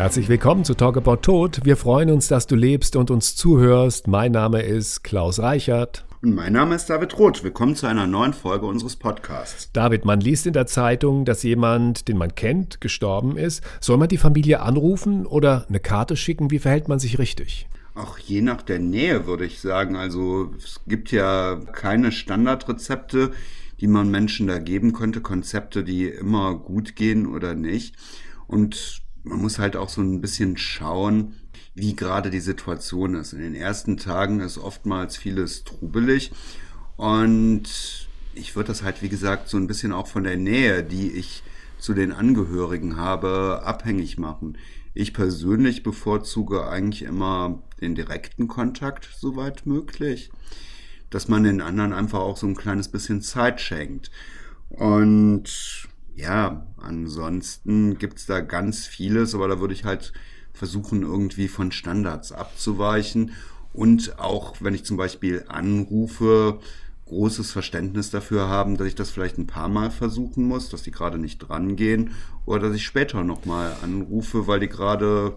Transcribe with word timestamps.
Herzlich 0.00 0.30
willkommen 0.30 0.64
zu 0.64 0.72
Talk 0.72 0.96
About 0.96 1.16
Tod. 1.16 1.60
Wir 1.64 1.76
freuen 1.76 2.10
uns, 2.10 2.26
dass 2.26 2.46
du 2.46 2.56
lebst 2.56 2.96
und 2.96 3.10
uns 3.10 3.36
zuhörst. 3.36 4.08
Mein 4.08 4.32
Name 4.32 4.62
ist 4.62 5.04
Klaus 5.04 5.40
Reichert. 5.40 6.06
Und 6.22 6.34
mein 6.34 6.54
Name 6.54 6.74
ist 6.74 6.88
David 6.88 7.18
Roth. 7.18 7.44
Willkommen 7.44 7.76
zu 7.76 7.86
einer 7.86 8.06
neuen 8.06 8.32
Folge 8.32 8.64
unseres 8.64 8.96
Podcasts. 8.96 9.70
David, 9.74 10.06
man 10.06 10.22
liest 10.22 10.46
in 10.46 10.54
der 10.54 10.66
Zeitung, 10.66 11.26
dass 11.26 11.42
jemand, 11.42 12.08
den 12.08 12.16
man 12.16 12.34
kennt, 12.34 12.80
gestorben 12.80 13.36
ist. 13.36 13.62
Soll 13.78 13.98
man 13.98 14.08
die 14.08 14.16
Familie 14.16 14.60
anrufen 14.60 15.26
oder 15.26 15.66
eine 15.68 15.80
Karte 15.80 16.16
schicken? 16.16 16.50
Wie 16.50 16.60
verhält 16.60 16.88
man 16.88 16.98
sich 16.98 17.18
richtig? 17.18 17.68
Auch 17.94 18.16
je 18.16 18.40
nach 18.40 18.62
der 18.62 18.78
Nähe 18.78 19.26
würde 19.26 19.44
ich 19.44 19.60
sagen. 19.60 19.96
Also 19.96 20.50
es 20.56 20.80
gibt 20.86 21.12
ja 21.12 21.60
keine 21.72 22.10
Standardrezepte, 22.10 23.32
die 23.80 23.86
man 23.86 24.10
Menschen 24.10 24.46
da 24.46 24.60
geben 24.60 24.94
könnte, 24.94 25.20
Konzepte, 25.20 25.84
die 25.84 26.08
immer 26.08 26.54
gut 26.54 26.96
gehen 26.96 27.26
oder 27.26 27.54
nicht. 27.54 27.96
Und 28.46 29.02
man 29.22 29.40
muss 29.40 29.58
halt 29.58 29.76
auch 29.76 29.88
so 29.88 30.00
ein 30.00 30.20
bisschen 30.20 30.56
schauen, 30.56 31.34
wie 31.74 31.94
gerade 31.94 32.30
die 32.30 32.40
Situation 32.40 33.14
ist. 33.14 33.32
In 33.32 33.40
den 33.40 33.54
ersten 33.54 33.96
Tagen 33.96 34.40
ist 34.40 34.58
oftmals 34.58 35.16
vieles 35.16 35.64
trubelig 35.64 36.32
und 36.96 38.08
ich 38.34 38.56
würde 38.56 38.68
das 38.68 38.82
halt, 38.82 39.02
wie 39.02 39.08
gesagt, 39.08 39.48
so 39.48 39.56
ein 39.56 39.66
bisschen 39.66 39.92
auch 39.92 40.06
von 40.06 40.24
der 40.24 40.36
Nähe, 40.36 40.82
die 40.82 41.10
ich 41.10 41.42
zu 41.78 41.94
den 41.94 42.12
Angehörigen 42.12 42.96
habe, 42.96 43.62
abhängig 43.64 44.18
machen. 44.18 44.58
Ich 44.94 45.14
persönlich 45.14 45.82
bevorzuge 45.82 46.68
eigentlich 46.68 47.02
immer 47.02 47.62
den 47.80 47.94
direkten 47.94 48.48
Kontakt, 48.48 49.08
soweit 49.18 49.66
möglich, 49.66 50.30
dass 51.08 51.28
man 51.28 51.44
den 51.44 51.60
anderen 51.60 51.92
einfach 51.92 52.20
auch 52.20 52.36
so 52.36 52.46
ein 52.46 52.56
kleines 52.56 52.88
bisschen 52.88 53.22
Zeit 53.22 53.60
schenkt. 53.60 54.10
Und 54.68 55.88
ja, 56.14 56.66
ansonsten 56.76 57.98
gibt's 57.98 58.26
da 58.26 58.40
ganz 58.40 58.86
vieles, 58.86 59.34
aber 59.34 59.48
da 59.48 59.60
würde 59.60 59.74
ich 59.74 59.84
halt 59.84 60.12
versuchen, 60.52 61.02
irgendwie 61.02 61.48
von 61.48 61.72
Standards 61.72 62.32
abzuweichen. 62.32 63.32
Und 63.72 64.18
auch 64.18 64.56
wenn 64.60 64.74
ich 64.74 64.84
zum 64.84 64.96
Beispiel 64.96 65.44
anrufe, 65.48 66.58
großes 67.06 67.50
Verständnis 67.50 68.10
dafür 68.10 68.48
haben, 68.48 68.76
dass 68.76 68.86
ich 68.86 68.94
das 68.94 69.10
vielleicht 69.10 69.38
ein 69.38 69.46
paar 69.46 69.68
Mal 69.68 69.90
versuchen 69.90 70.44
muss, 70.44 70.68
dass 70.68 70.82
die 70.82 70.92
gerade 70.92 71.18
nicht 71.18 71.38
drangehen 71.38 72.12
oder 72.46 72.68
dass 72.68 72.76
ich 72.76 72.84
später 72.84 73.24
nochmal 73.24 73.76
anrufe, 73.82 74.46
weil 74.46 74.60
die 74.60 74.68
gerade 74.68 75.36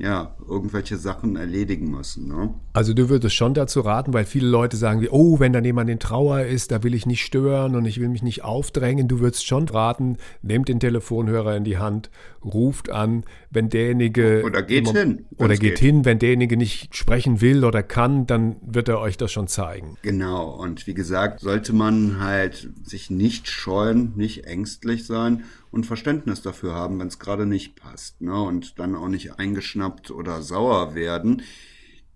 ja, 0.00 0.34
irgendwelche 0.48 0.96
Sachen 0.96 1.36
erledigen 1.36 1.90
müssen. 1.90 2.28
Ne? 2.28 2.54
Also 2.72 2.94
du 2.94 3.10
würdest 3.10 3.34
schon 3.34 3.52
dazu 3.52 3.82
raten, 3.82 4.14
weil 4.14 4.24
viele 4.24 4.48
Leute 4.48 4.78
sagen, 4.78 5.06
oh, 5.10 5.40
wenn 5.40 5.52
dann 5.52 5.64
jemand 5.64 5.90
in 5.90 5.98
Trauer 5.98 6.40
ist, 6.40 6.70
da 6.72 6.82
will 6.82 6.94
ich 6.94 7.04
nicht 7.04 7.22
stören 7.22 7.76
und 7.76 7.84
ich 7.84 8.00
will 8.00 8.08
mich 8.08 8.22
nicht 8.22 8.42
aufdrängen. 8.42 9.08
Du 9.08 9.20
würdest 9.20 9.46
schon 9.46 9.68
raten, 9.68 10.16
nehmt 10.40 10.68
den 10.68 10.80
Telefonhörer 10.80 11.54
in 11.54 11.64
die 11.64 11.76
Hand, 11.76 12.10
ruft 12.42 12.88
an, 12.88 13.24
wenn 13.50 13.68
derjenige... 13.68 14.42
Oder 14.42 14.62
geht 14.62 14.88
immer, 14.88 14.98
hin. 14.98 15.26
Oder 15.36 15.48
geht, 15.48 15.60
geht 15.60 15.78
hin, 15.78 16.04
wenn 16.06 16.18
derjenige 16.18 16.56
nicht 16.56 16.96
sprechen 16.96 17.42
will 17.42 17.64
oder 17.64 17.82
kann, 17.82 18.26
dann 18.26 18.56
wird 18.62 18.88
er 18.88 19.00
euch 19.00 19.18
das 19.18 19.30
schon 19.30 19.48
zeigen. 19.48 19.98
Genau, 20.00 20.48
und 20.48 20.86
wie 20.86 20.94
gesagt, 20.94 21.40
sollte 21.40 21.74
man 21.74 22.20
halt 22.20 22.70
sich 22.82 23.10
nicht 23.10 23.48
scheuen, 23.48 24.12
nicht 24.16 24.46
ängstlich 24.46 25.04
sein 25.04 25.44
und 25.70 25.86
Verständnis 25.86 26.42
dafür 26.42 26.74
haben, 26.74 26.98
wenn 26.98 27.08
es 27.08 27.18
gerade 27.18 27.46
nicht 27.46 27.76
passt. 27.76 28.20
Ne? 28.20 28.40
Und 28.40 28.78
dann 28.78 28.94
auch 28.94 29.08
nicht 29.08 29.38
eingeschnappt 29.38 30.10
oder 30.10 30.42
sauer 30.42 30.94
werden. 30.94 31.42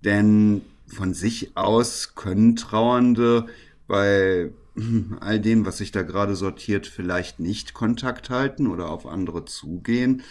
Denn 0.05 0.63
von 0.87 1.15
sich 1.15 1.57
aus 1.57 2.15
können 2.15 2.57
Trauernde 2.57 3.47
bei 3.87 4.51
all 5.21 5.41
dem, 5.41 5.67
was 5.67 5.79
sich 5.79 5.93
da 5.93 6.03
gerade 6.03 6.37
sortiert, 6.37 6.87
vielleicht 6.87 7.41
nicht 7.41 7.75
Kontakt 7.75 8.31
halten 8.31 8.67
oder 8.67 8.91
auf 8.91 9.07
andere 9.07 9.45
zugehen. 9.45 10.23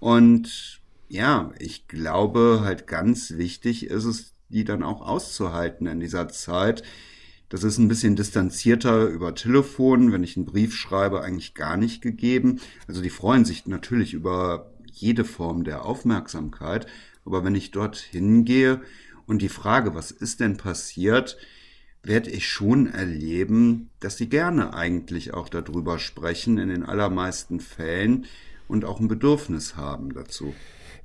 Und 0.00 0.80
ja, 1.08 1.52
ich 1.58 1.86
glaube 1.88 2.62
halt 2.64 2.86
ganz 2.86 3.32
wichtig 3.36 3.86
ist 3.86 4.04
es, 4.04 4.34
die 4.48 4.64
dann 4.64 4.82
auch 4.82 5.00
auszuhalten 5.00 5.86
in 5.86 6.00
dieser 6.00 6.28
Zeit, 6.28 6.82
das 7.54 7.62
ist 7.62 7.78
ein 7.78 7.86
bisschen 7.86 8.16
distanzierter 8.16 9.06
über 9.06 9.32
Telefon, 9.32 10.10
wenn 10.10 10.24
ich 10.24 10.36
einen 10.36 10.44
Brief 10.44 10.74
schreibe, 10.74 11.22
eigentlich 11.22 11.54
gar 11.54 11.76
nicht 11.76 12.02
gegeben. 12.02 12.58
Also 12.88 13.00
die 13.00 13.10
freuen 13.10 13.44
sich 13.44 13.64
natürlich 13.66 14.12
über 14.12 14.72
jede 14.90 15.24
Form 15.24 15.62
der 15.62 15.84
Aufmerksamkeit. 15.84 16.88
Aber 17.24 17.44
wenn 17.44 17.54
ich 17.54 17.70
dorthin 17.70 18.44
gehe 18.44 18.80
und 19.26 19.40
die 19.40 19.48
Frage, 19.48 19.94
was 19.94 20.10
ist 20.10 20.40
denn 20.40 20.56
passiert, 20.56 21.36
werde 22.02 22.28
ich 22.28 22.48
schon 22.48 22.88
erleben, 22.88 23.88
dass 24.00 24.16
sie 24.16 24.28
gerne 24.28 24.74
eigentlich 24.74 25.32
auch 25.32 25.48
darüber 25.48 26.00
sprechen, 26.00 26.58
in 26.58 26.70
den 26.70 26.82
allermeisten 26.82 27.60
Fällen 27.60 28.26
und 28.66 28.84
auch 28.84 28.98
ein 28.98 29.06
Bedürfnis 29.06 29.76
haben 29.76 30.12
dazu. 30.12 30.54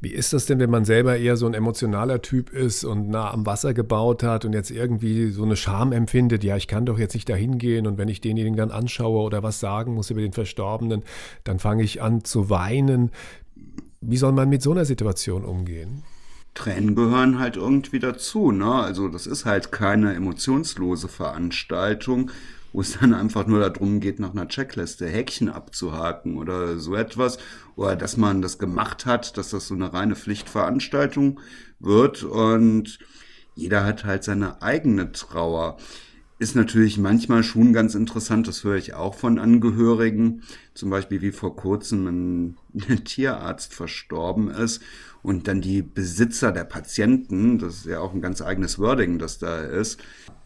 Wie 0.01 0.13
ist 0.13 0.31
das 0.31 0.45
denn, 0.45 0.59
wenn 0.59 0.69
man 0.69 0.85
selber 0.85 1.17
eher 1.17 1.35
so 1.35 1.45
ein 1.45 1.53
emotionaler 1.53 2.21
Typ 2.21 2.51
ist 2.51 2.85
und 2.85 3.09
nah 3.09 3.31
am 3.31 3.45
Wasser 3.45 3.73
gebaut 3.73 4.23
hat 4.23 4.45
und 4.45 4.53
jetzt 4.53 4.71
irgendwie 4.71 5.29
so 5.31 5.43
eine 5.43 5.57
Scham 5.57 5.91
empfindet, 5.91 6.43
ja, 6.43 6.55
ich 6.55 6.67
kann 6.67 6.85
doch 6.85 6.97
jetzt 6.97 7.15
nicht 7.15 7.27
dahin 7.27 7.57
gehen 7.57 7.85
und 7.85 7.97
wenn 7.97 8.07
ich 8.07 8.21
denjenigen 8.21 8.55
dann 8.57 8.71
anschaue 8.71 9.21
oder 9.23 9.43
was 9.43 9.59
sagen 9.59 9.95
muss 9.95 10.09
über 10.09 10.21
den 10.21 10.31
Verstorbenen, 10.31 11.03
dann 11.43 11.59
fange 11.59 11.83
ich 11.83 12.01
an 12.01 12.23
zu 12.23 12.49
weinen. 12.49 13.11
Wie 13.99 14.17
soll 14.17 14.31
man 14.31 14.47
mit 14.47 14.61
so 14.61 14.71
einer 14.71 14.85
Situation 14.85 15.43
umgehen? 15.43 16.03
Tränen 16.53 16.95
gehören 16.95 17.39
halt 17.39 17.57
irgendwie 17.57 17.99
dazu, 17.99 18.51
ne? 18.51 18.71
Also 18.71 19.09
das 19.09 19.27
ist 19.27 19.45
halt 19.45 19.71
keine 19.71 20.13
emotionslose 20.13 21.09
Veranstaltung 21.09 22.31
wo 22.73 22.81
es 22.81 22.99
dann 22.99 23.13
einfach 23.13 23.47
nur 23.47 23.59
darum 23.59 23.99
geht, 23.99 24.19
nach 24.19 24.31
einer 24.31 24.47
Checkliste 24.47 25.07
Häkchen 25.07 25.49
abzuhaken 25.49 26.37
oder 26.37 26.77
so 26.77 26.95
etwas. 26.95 27.37
Oder 27.75 27.95
dass 27.95 28.17
man 28.17 28.41
das 28.41 28.59
gemacht 28.59 29.05
hat, 29.05 29.37
dass 29.37 29.49
das 29.49 29.67
so 29.67 29.75
eine 29.75 29.93
reine 29.93 30.15
Pflichtveranstaltung 30.15 31.39
wird. 31.79 32.23
Und 32.23 32.99
jeder 33.55 33.83
hat 33.83 34.05
halt 34.05 34.23
seine 34.23 34.61
eigene 34.61 35.11
Trauer. 35.11 35.77
Ist 36.39 36.55
natürlich 36.55 36.97
manchmal 36.97 37.43
schon 37.43 37.73
ganz 37.73 37.95
interessant, 37.95 38.47
das 38.47 38.63
höre 38.63 38.77
ich 38.77 38.93
auch 38.93 39.13
von 39.13 39.39
Angehörigen, 39.39 40.43
zum 40.73 40.89
Beispiel 40.89 41.21
wie 41.21 41.33
vor 41.33 41.57
kurzem 41.57 42.07
ein, 42.73 43.03
Tierarzt 43.03 43.73
verstorben 43.73 44.49
ist 44.49 44.81
und 45.21 45.49
dann 45.49 45.59
die 45.59 45.81
Besitzer 45.81 46.53
der 46.53 46.63
Patienten, 46.63 47.59
das 47.59 47.79
ist 47.79 47.85
ja 47.87 47.99
auch 47.99 48.13
ein 48.13 48.21
ganz 48.21 48.41
eigenes 48.41 48.79
Wording, 48.79 49.19
das 49.19 49.37
da 49.37 49.59
ist, 49.59 49.99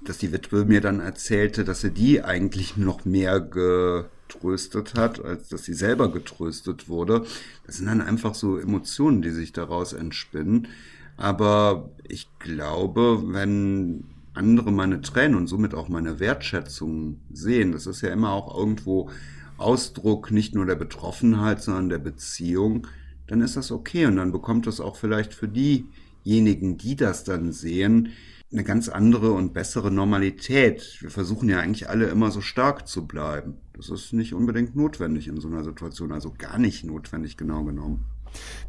dass 0.04 0.18
die 0.18 0.32
Witwe 0.32 0.66
mir 0.66 0.82
dann 0.82 1.00
erzählte, 1.00 1.64
dass 1.64 1.82
sie 1.82 1.92
die 1.92 2.24
eigentlich 2.24 2.76
noch 2.76 3.06
mehr 3.06 3.40
getröstet 3.40 4.96
hat, 4.96 5.24
als 5.24 5.50
dass 5.50 5.64
sie 5.64 5.76
selber 5.76 6.12
getröstet 6.12 6.90
wurde. 6.90 7.24
Das 7.68 7.78
sind 7.78 7.86
dann 7.86 8.02
einfach 8.02 8.34
so 8.34 8.58
Emotionen, 8.58 9.22
die 9.22 9.30
sich 9.30 9.54
daraus 9.54 9.94
entspinnen. 9.94 10.70
Aber 11.18 11.92
ich 12.08 12.28
glaube, 12.40 13.22
wenn 13.28 14.06
andere 14.34 14.72
meine 14.72 15.02
Tränen 15.02 15.36
und 15.38 15.48
somit 15.48 15.74
auch 15.74 15.90
meine 15.90 16.20
Wertschätzung 16.20 17.20
sehen, 17.32 17.72
das 17.72 17.88
ist 17.88 18.02
ja 18.02 18.10
immer 18.10 18.32
auch 18.32 18.58
irgendwo 18.58 19.10
Ausdruck 19.58 20.32
nicht 20.32 20.56
nur 20.56 20.66
der 20.66 20.76
Betroffenheit, 20.76 21.62
sondern 21.62 21.90
der 21.90 22.00
Beziehung, 22.00 22.88
dann 23.28 23.42
ist 23.42 23.56
das 23.56 23.72
okay 23.72 24.06
und 24.06 24.18
dann 24.18 24.32
bekommt 24.32 24.68
das 24.68 24.80
auch 24.80 24.96
vielleicht 24.96 25.34
für 25.34 25.48
diejenigen, 25.48 26.78
die 26.78 26.96
das 26.96 27.24
dann 27.24 27.52
sehen, 27.52 28.10
eine 28.52 28.64
ganz 28.64 28.88
andere 28.88 29.32
und 29.32 29.54
bessere 29.54 29.92
Normalität. 29.92 30.98
Wir 31.00 31.10
versuchen 31.10 31.50
ja 31.50 31.60
eigentlich 31.60 31.90
alle 31.90 32.06
immer 32.06 32.30
so 32.30 32.42
stark 32.42 32.88
zu 32.88 33.08
bleiben. 33.08 33.56
Das 33.76 33.90
ist 33.90 34.14
nicht 34.14 34.34
unbedingt 34.34 34.76
notwendig 34.76 35.28
in 35.28 35.40
so 35.40 35.48
einer 35.48 35.64
Situation, 35.64 36.12
also 36.12 36.34
gar 36.38 36.60
nicht 36.60 36.84
notwendig 36.84 37.36
genau 37.36 37.64
genommen. 37.64 38.06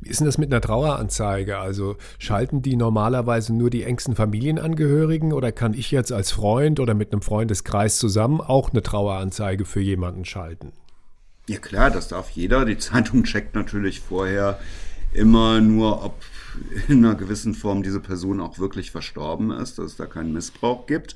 Wie 0.00 0.10
ist 0.10 0.20
denn 0.20 0.26
das 0.26 0.38
mit 0.38 0.52
einer 0.52 0.60
Traueranzeige? 0.60 1.58
Also 1.58 1.96
schalten 2.18 2.62
die 2.62 2.76
normalerweise 2.76 3.54
nur 3.54 3.70
die 3.70 3.84
engsten 3.84 4.14
Familienangehörigen 4.14 5.32
oder 5.32 5.52
kann 5.52 5.74
ich 5.74 5.90
jetzt 5.90 6.12
als 6.12 6.32
Freund 6.32 6.80
oder 6.80 6.94
mit 6.94 7.12
einem 7.12 7.22
Freundeskreis 7.22 7.98
zusammen 7.98 8.40
auch 8.40 8.70
eine 8.70 8.82
Traueranzeige 8.82 9.64
für 9.64 9.80
jemanden 9.80 10.24
schalten? 10.24 10.72
Ja 11.48 11.58
klar, 11.58 11.90
das 11.90 12.08
darf 12.08 12.30
jeder. 12.30 12.64
Die 12.64 12.78
Zeitung 12.78 13.24
checkt 13.24 13.54
natürlich 13.54 14.00
vorher 14.00 14.58
immer 15.12 15.60
nur, 15.60 16.04
ob 16.04 16.14
in 16.88 17.04
einer 17.04 17.14
gewissen 17.14 17.54
Form 17.54 17.82
diese 17.82 18.00
Person 18.00 18.40
auch 18.40 18.58
wirklich 18.58 18.90
verstorben 18.90 19.50
ist, 19.50 19.78
dass 19.78 19.92
es 19.92 19.96
da 19.96 20.06
keinen 20.06 20.32
Missbrauch 20.32 20.86
gibt. 20.86 21.14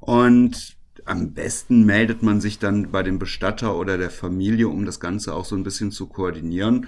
Und 0.00 0.76
am 1.04 1.32
besten 1.32 1.84
meldet 1.84 2.22
man 2.22 2.40
sich 2.40 2.58
dann 2.58 2.90
bei 2.90 3.02
dem 3.02 3.18
Bestatter 3.18 3.76
oder 3.76 3.98
der 3.98 4.10
Familie, 4.10 4.68
um 4.68 4.84
das 4.84 5.00
Ganze 5.00 5.34
auch 5.34 5.44
so 5.44 5.56
ein 5.56 5.64
bisschen 5.64 5.90
zu 5.90 6.06
koordinieren. 6.06 6.86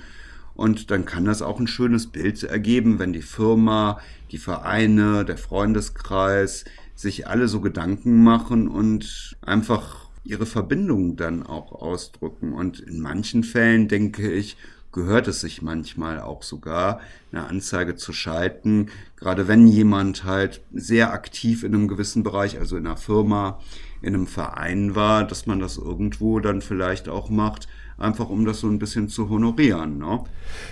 Und 0.54 0.90
dann 0.90 1.04
kann 1.04 1.24
das 1.24 1.42
auch 1.42 1.58
ein 1.58 1.66
schönes 1.66 2.06
Bild 2.08 2.42
ergeben, 2.42 2.98
wenn 2.98 3.12
die 3.12 3.22
Firma, 3.22 4.00
die 4.30 4.38
Vereine, 4.38 5.24
der 5.24 5.38
Freundeskreis 5.38 6.64
sich 6.94 7.26
alle 7.26 7.48
so 7.48 7.60
Gedanken 7.60 8.22
machen 8.22 8.68
und 8.68 9.36
einfach 9.40 10.08
ihre 10.24 10.46
Verbindung 10.46 11.16
dann 11.16 11.42
auch 11.42 11.72
ausdrücken. 11.72 12.52
Und 12.52 12.80
in 12.80 13.00
manchen 13.00 13.44
Fällen 13.44 13.88
denke 13.88 14.30
ich, 14.30 14.56
gehört 14.92 15.26
es 15.26 15.40
sich 15.40 15.62
manchmal 15.62 16.20
auch 16.20 16.42
sogar, 16.42 17.00
eine 17.32 17.46
Anzeige 17.46 17.96
zu 17.96 18.12
schalten, 18.12 18.90
gerade 19.16 19.48
wenn 19.48 19.66
jemand 19.66 20.24
halt 20.24 20.60
sehr 20.72 21.12
aktiv 21.12 21.64
in 21.64 21.74
einem 21.74 21.88
gewissen 21.88 22.22
Bereich, 22.22 22.58
also 22.58 22.76
in 22.76 22.86
einer 22.86 22.98
Firma, 22.98 23.58
in 24.02 24.14
einem 24.14 24.26
Verein 24.26 24.94
war, 24.94 25.24
dass 25.24 25.46
man 25.46 25.60
das 25.60 25.78
irgendwo 25.78 26.40
dann 26.40 26.60
vielleicht 26.60 27.08
auch 27.08 27.30
macht, 27.30 27.68
einfach 27.98 28.28
um 28.28 28.44
das 28.44 28.60
so 28.60 28.68
ein 28.68 28.78
bisschen 28.78 29.08
zu 29.08 29.28
honorieren. 29.28 29.98
Ne? 29.98 30.20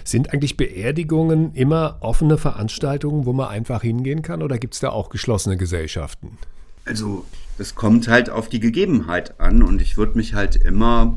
Sind 0.05 0.32
eigentlich 0.32 0.56
Beerdigungen 0.56 1.55
immer 1.55 1.99
offene 2.00 2.38
Veranstaltungen, 2.38 3.27
wo 3.27 3.32
man 3.32 3.49
einfach 3.49 3.82
hingehen 3.82 4.23
kann 4.23 4.43
oder 4.43 4.59
gibt 4.59 4.75
es 4.75 4.81
da 4.81 4.91
auch 4.91 5.09
geschlossene 5.09 5.56
Gesellschaften? 5.56 6.38
Also 6.85 7.25
es 7.59 7.75
kommt 7.75 8.09
halt 8.09 8.31
auf 8.31 8.49
die 8.49 8.61
Gegebenheit 8.61 9.38
an 9.38 9.62
und 9.62 9.81
ich 9.81 9.97
würde 9.97 10.17
mich 10.17 10.35
halt 10.35 10.56
immer 10.56 11.17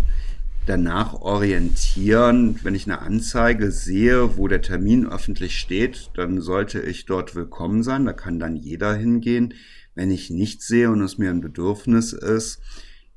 danach 0.65 1.13
orientieren. 1.13 2.60
Wenn 2.63 2.75
ich 2.75 2.86
eine 2.86 3.01
Anzeige 3.01 3.71
sehe, 3.71 4.38
wo 4.38 4.48
der 4.48 4.62
Termin 4.62 5.07
öffentlich 5.07 5.60
steht, 5.60 6.12
dann 6.15 6.42
sollte 6.42 6.80
ich 6.81 7.06
dort 7.06 7.36
willkommen 7.36 7.83
sein. 7.83 8.06
Da 8.06 8.13
kann 8.13 8.39
dann 8.39 8.56
jeder 8.56 8.94
hingehen. 8.94 9.54
Wenn 9.95 10.10
ich 10.10 10.30
nichts 10.30 10.68
sehe 10.68 10.89
und 10.89 11.01
es 11.01 11.18
mir 11.18 11.30
ein 11.30 11.42
Bedürfnis 11.42 12.13
ist, 12.13 12.62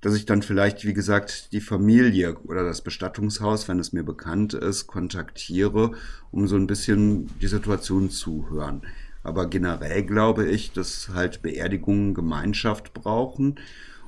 dass 0.00 0.14
ich 0.14 0.26
dann 0.26 0.43
vielleicht, 0.43 0.84
wie 0.84 0.93
gesagt, 0.93 1.52
die 1.52 1.60
Familie 1.60 2.37
oder 2.44 2.64
das 2.64 2.82
Bestattungshaus, 2.82 3.66
wenn 3.66 3.78
es 3.78 3.92
mir 3.92 4.02
bekannt 4.02 4.52
ist, 4.54 4.87
kontaktiere, 4.87 5.92
um 6.31 6.46
so 6.46 6.56
ein 6.56 6.66
bisschen 6.66 7.31
die 7.40 7.46
Situation 7.46 8.10
zu 8.10 8.50
hören. 8.50 8.82
Aber 9.22 9.49
generell 9.49 10.04
glaube 10.04 10.46
ich, 10.46 10.72
dass 10.72 11.08
halt 11.14 11.42
Beerdigungen 11.42 12.14
Gemeinschaft 12.14 12.92
brauchen 12.92 13.56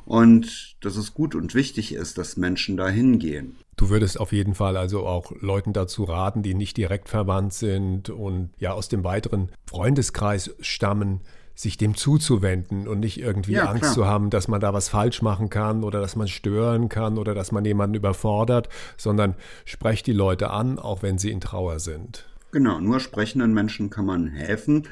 und 0.08 0.76
dass 0.80 0.96
es 0.96 1.12
gut 1.12 1.34
und 1.34 1.54
wichtig 1.54 1.92
ist, 1.92 2.16
dass 2.16 2.38
Menschen 2.38 2.78
da 2.78 2.88
hingehen. 2.88 3.56
Du 3.76 3.90
würdest 3.90 4.18
auf 4.18 4.32
jeden 4.32 4.54
Fall 4.54 4.78
also 4.78 5.06
auch 5.06 5.32
Leuten 5.40 5.74
dazu 5.74 6.04
raten, 6.04 6.42
die 6.42 6.54
nicht 6.54 6.78
direkt 6.78 7.10
verwandt 7.10 7.52
sind 7.52 8.08
und 8.08 8.48
ja 8.58 8.72
aus 8.72 8.88
dem 8.88 9.04
weiteren 9.04 9.50
Freundeskreis 9.68 10.54
stammen, 10.60 11.20
sich 11.54 11.76
dem 11.76 11.94
zuzuwenden 11.94 12.88
und 12.88 13.00
nicht 13.00 13.20
irgendwie 13.20 13.52
ja, 13.52 13.66
Angst 13.66 13.82
klar. 13.82 13.92
zu 13.92 14.06
haben, 14.06 14.30
dass 14.30 14.48
man 14.48 14.62
da 14.62 14.72
was 14.72 14.88
falsch 14.88 15.20
machen 15.20 15.50
kann 15.50 15.84
oder 15.84 16.00
dass 16.00 16.16
man 16.16 16.26
stören 16.26 16.88
kann 16.88 17.18
oder 17.18 17.34
dass 17.34 17.52
man 17.52 17.66
jemanden 17.66 17.96
überfordert, 17.96 18.70
sondern 18.96 19.34
sprecht 19.66 20.06
die 20.06 20.12
Leute 20.12 20.48
an, 20.50 20.78
auch 20.78 21.02
wenn 21.02 21.18
sie 21.18 21.30
in 21.30 21.42
Trauer 21.42 21.80
sind. 21.80 22.24
Genau, 22.50 22.80
nur 22.80 22.98
sprechenden 22.98 23.52
Menschen 23.52 23.90
kann 23.90 24.06
man 24.06 24.28
helfen. 24.28 24.88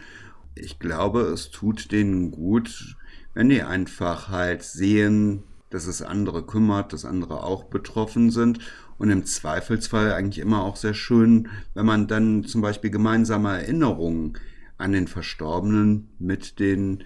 Ich 0.54 0.78
glaube, 0.78 1.20
es 1.20 1.50
tut 1.50 1.90
denen 1.90 2.30
gut, 2.30 2.96
wenn 3.36 3.50
die 3.50 3.62
einfach 3.62 4.30
halt 4.30 4.62
sehen, 4.62 5.42
dass 5.68 5.86
es 5.86 6.00
andere 6.00 6.46
kümmert, 6.46 6.94
dass 6.94 7.04
andere 7.04 7.42
auch 7.42 7.64
betroffen 7.64 8.30
sind. 8.30 8.60
Und 8.96 9.10
im 9.10 9.26
Zweifelsfall 9.26 10.14
eigentlich 10.14 10.38
immer 10.38 10.64
auch 10.64 10.76
sehr 10.76 10.94
schön, 10.94 11.50
wenn 11.74 11.84
man 11.84 12.08
dann 12.08 12.44
zum 12.44 12.62
Beispiel 12.62 12.90
gemeinsame 12.90 13.50
Erinnerungen 13.50 14.38
an 14.78 14.92
den 14.92 15.06
Verstorbenen 15.06 16.08
mit 16.18 16.58
den 16.60 17.04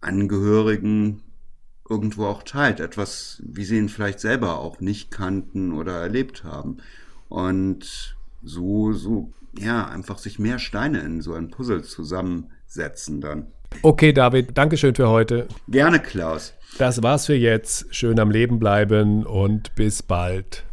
Angehörigen 0.00 1.22
irgendwo 1.88 2.24
auch 2.24 2.42
teilt. 2.42 2.80
Etwas, 2.80 3.40
wie 3.46 3.64
sie 3.64 3.78
ihn 3.78 3.88
vielleicht 3.88 4.18
selber 4.18 4.58
auch 4.58 4.80
nicht 4.80 5.12
kannten 5.12 5.72
oder 5.72 5.92
erlebt 5.92 6.42
haben. 6.42 6.78
Und 7.28 8.16
so, 8.42 8.92
so, 8.94 9.32
ja, 9.56 9.86
einfach 9.86 10.18
sich 10.18 10.40
mehr 10.40 10.58
Steine 10.58 11.02
in 11.02 11.20
so 11.20 11.34
ein 11.34 11.50
Puzzle 11.50 11.84
zusammensetzen 11.84 13.20
dann. 13.20 13.52
Okay, 13.82 14.12
David, 14.12 14.56
Dankeschön 14.56 14.94
für 14.94 15.08
heute. 15.08 15.46
Gerne, 15.68 16.00
Klaus. 16.00 16.54
Das 16.78 17.02
war's 17.02 17.26
für 17.26 17.34
jetzt. 17.34 17.86
Schön 17.94 18.20
am 18.20 18.30
Leben 18.30 18.58
bleiben 18.58 19.24
und 19.24 19.74
bis 19.74 20.02
bald. 20.02 20.64